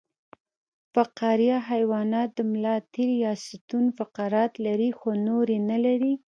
فقاریه 0.93 1.57
حیوانات 1.69 2.29
د 2.37 2.39
ملا 2.51 2.75
تیر 2.93 3.09
یا 3.25 3.33
ستون 3.45 3.85
فقرات 3.97 4.51
لري 4.65 4.89
خو 4.99 5.09
نور 5.27 5.45
یې 5.53 5.59
نلري 5.69 6.13